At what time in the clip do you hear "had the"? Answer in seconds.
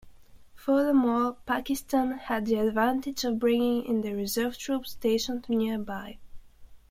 2.13-2.55